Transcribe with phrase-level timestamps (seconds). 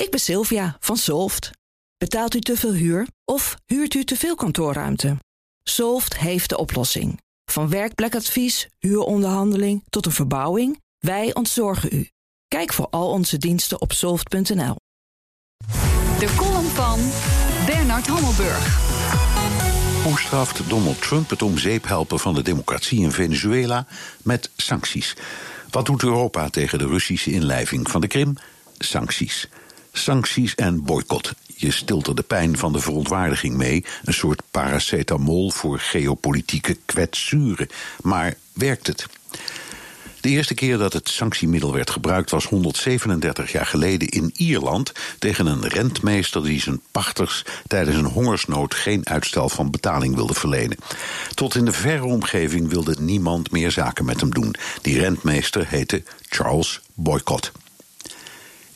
[0.00, 1.50] Ik ben Sylvia van Solft.
[1.98, 5.16] Betaalt u te veel huur of huurt u te veel kantoorruimte?
[5.62, 7.20] Solft heeft de oplossing.
[7.44, 12.08] Van werkplekadvies, huuronderhandeling tot een verbouwing, wij ontzorgen u.
[12.48, 14.76] Kijk voor al onze diensten op soft.nl.
[16.18, 17.00] De column van
[17.66, 18.78] Bernard Hammelburg.
[20.04, 23.86] Hoe straft Donald Trump het om zeep helpen van de democratie in Venezuela
[24.22, 25.16] met sancties?
[25.70, 28.36] Wat doet Europa tegen de Russische inlijving van de Krim?
[28.78, 29.48] Sancties.
[30.02, 31.34] Sancties en boycott.
[31.56, 33.84] Je stilt er de pijn van de verontwaardiging mee.
[34.04, 37.68] Een soort paracetamol voor geopolitieke kwetsuren.
[38.02, 39.06] Maar werkt het?
[40.20, 45.46] De eerste keer dat het sanctiemiddel werd gebruikt was 137 jaar geleden in Ierland tegen
[45.46, 50.76] een rentmeester die zijn pachters tijdens een hongersnood geen uitstel van betaling wilde verlenen.
[51.34, 54.54] Tot in de verre omgeving wilde niemand meer zaken met hem doen.
[54.82, 57.52] Die rentmeester heette Charles Boycott.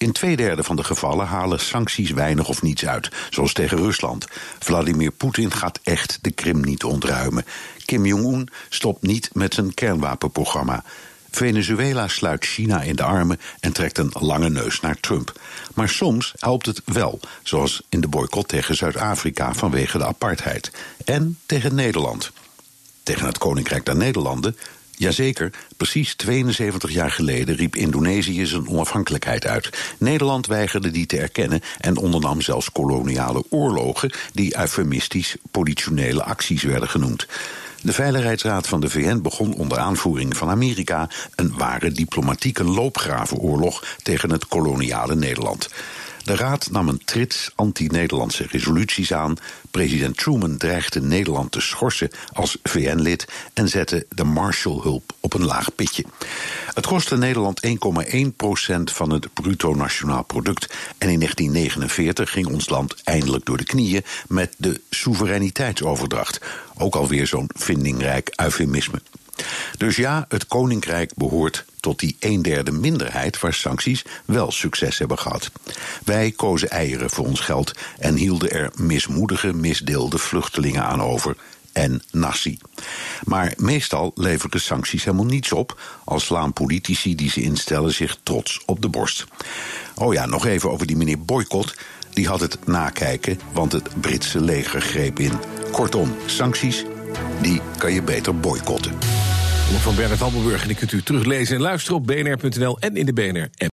[0.00, 4.26] In twee derde van de gevallen halen sancties weinig of niets uit, zoals tegen Rusland.
[4.58, 7.44] Vladimir Poetin gaat echt de Krim niet ontruimen.
[7.84, 10.84] Kim Jong-un stopt niet met zijn kernwapenprogramma.
[11.30, 15.40] Venezuela sluit China in de armen en trekt een lange neus naar Trump.
[15.74, 20.70] Maar soms helpt het wel, zoals in de boycott tegen Zuid-Afrika vanwege de apartheid.
[21.04, 22.32] En tegen Nederland.
[23.02, 24.56] Tegen het Koninkrijk der Nederlanden
[25.00, 29.70] Jazeker, precies 72 jaar geleden riep Indonesië zijn onafhankelijkheid uit.
[29.98, 36.88] Nederland weigerde die te erkennen en ondernam zelfs koloniale oorlogen die eufemistisch politionele acties werden
[36.88, 37.26] genoemd.
[37.82, 44.30] De Veiligheidsraad van de VN begon onder aanvoering van Amerika een ware diplomatieke loopgravenoorlog tegen
[44.30, 45.68] het koloniale Nederland.
[46.24, 49.36] De Raad nam een trits anti-Nederlandse resoluties aan.
[49.70, 55.74] President Truman dreigde Nederland te schorsen als VN-lid en zette de Marshallhulp op een laag
[55.74, 56.04] pitje.
[56.74, 60.74] Het kostte Nederland 1,1 procent van het bruto nationaal product.
[60.98, 66.40] En in 1949 ging ons land eindelijk door de knieën met de soevereiniteitsoverdracht.
[66.78, 69.00] Ook alweer zo'n vindingrijk eufemisme.
[69.78, 75.18] Dus ja, het Koninkrijk behoort tot die een derde minderheid waar sancties wel succes hebben
[75.18, 75.50] gehad.
[76.04, 81.36] Wij kozen eieren voor ons geld en hielden er mismoedige, misdeelde vluchtelingen aan over
[81.72, 82.58] en nasi.
[83.24, 88.62] Maar meestal leveren sancties helemaal niets op, al slaan politici die ze instellen zich trots
[88.66, 89.24] op de borst.
[89.94, 91.74] Oh ja, nog even over die meneer Boycott.
[92.12, 95.32] Die had het nakijken, want het Britse leger greep in.
[95.72, 96.84] Kortom, sancties,
[97.42, 99.19] die kan je beter boycotten
[99.78, 100.62] van Bernard Hammelburg.
[100.62, 103.72] En die kunt u teruglezen en luisteren op bnr.nl en in de BNR-app.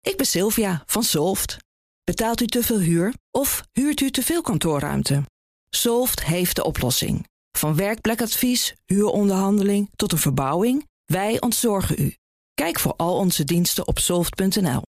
[0.00, 1.56] Ik ben Sylvia van Solft.
[2.04, 5.22] Betaalt u te veel huur of huurt u te veel kantoorruimte?
[5.68, 7.26] Solft heeft de oplossing.
[7.58, 12.14] Van werkplekadvies, huuronderhandeling tot een verbouwing, wij ontzorgen u.
[12.54, 14.82] Kijk voor al onze diensten op soft.nl.